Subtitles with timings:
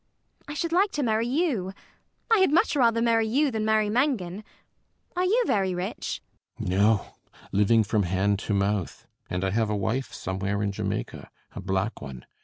[0.47, 1.73] I should like to marry you.
[2.33, 4.43] I had much rather marry you than marry Mangan.
[5.15, 6.23] Are you very rich?
[6.57, 6.89] CAPTAIN SHOTOVER.
[7.05, 7.15] No.
[7.51, 9.05] Living from hand to mouth.
[9.29, 12.25] And I have a wife somewhere in Jamaica: a black one.